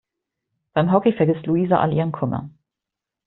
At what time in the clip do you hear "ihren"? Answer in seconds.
1.93-2.11